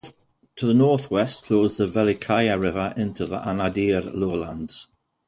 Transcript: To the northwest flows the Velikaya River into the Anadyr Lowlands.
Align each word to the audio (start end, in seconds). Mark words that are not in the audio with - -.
To 0.55 0.65
the 0.65 0.73
northwest 0.73 1.45
flows 1.45 1.77
the 1.77 1.85
Velikaya 1.85 2.59
River 2.59 2.91
into 2.97 3.27
the 3.27 3.37
Anadyr 3.37 4.11
Lowlands. 4.15 4.87